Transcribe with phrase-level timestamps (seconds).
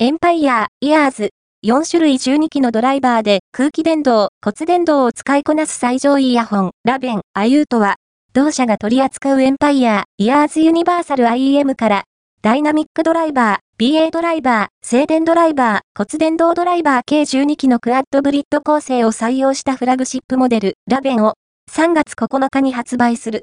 [0.00, 1.30] エンパイア、イヤーズ、
[1.66, 7.96] 4種類12機のドライバーで空気電動、骨電動を使いこなす最上位イヤホン、ラベン、アユートは、
[8.32, 12.04] 同社が取り扱うエンパイア、イヤーズユニバーサル IEM から、
[12.42, 21.34] ダイナミックドライバー、BA ドライバー、静電ドライバー、骨電動ドライバー計12機のクアッドブリッド構成を採用したフラグシップモデル、ラベンを
[21.72, 23.36] 3月9日に発売する。